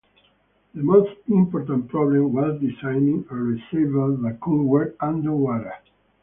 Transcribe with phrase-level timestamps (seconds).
[0.73, 5.75] The most important problem was designing a receiver that could work under water.